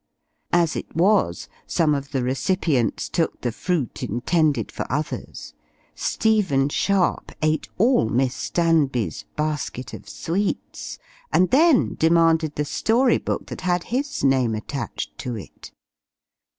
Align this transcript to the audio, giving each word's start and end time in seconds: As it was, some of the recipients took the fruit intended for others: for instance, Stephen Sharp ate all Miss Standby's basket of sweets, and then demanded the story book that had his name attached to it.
As 0.51 0.75
it 0.75 0.95
was, 0.95 1.47
some 1.67 1.93
of 1.93 2.09
the 2.09 2.23
recipients 2.23 3.07
took 3.07 3.41
the 3.41 3.51
fruit 3.51 4.01
intended 4.01 4.71
for 4.71 4.91
others: 4.91 5.53
for 5.53 5.53
instance, 5.53 5.53
Stephen 5.93 6.69
Sharp 6.69 7.31
ate 7.43 7.67
all 7.77 8.09
Miss 8.09 8.33
Standby's 8.33 9.25
basket 9.35 9.93
of 9.93 10.09
sweets, 10.09 10.97
and 11.31 11.51
then 11.51 11.97
demanded 11.99 12.55
the 12.55 12.65
story 12.65 13.19
book 13.19 13.45
that 13.45 13.61
had 13.61 13.83
his 13.93 14.23
name 14.23 14.55
attached 14.55 15.15
to 15.19 15.35
it. 15.37 15.71